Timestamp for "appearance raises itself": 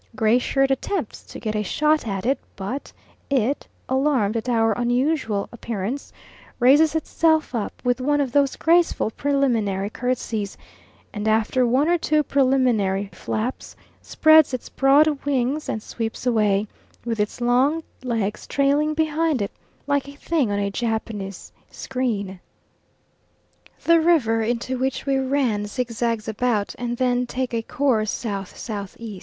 5.51-7.53